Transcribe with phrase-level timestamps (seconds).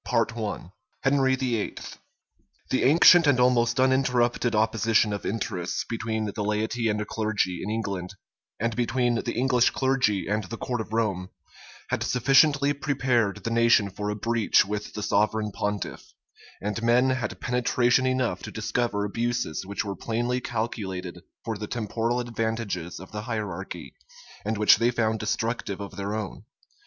[0.09, 0.71] CHAPTER XXXI.
[1.03, 1.65] HENRY VIII.
[1.67, 1.99] {1534.}
[2.71, 8.15] The ancient and almost uninterrupted opposition of interests between the laity and clergy in England,
[8.59, 11.29] and between the English clergy and the court of Rome,
[11.89, 16.03] had sufficiently prepared the nation for a breach with the sovereign pontiff;
[16.59, 22.19] and men had penetration enough to discover abuses which were plainly calculated for the temporal
[22.19, 23.93] advantages of the hierarchy,
[24.43, 26.43] and which they found destructive of their own.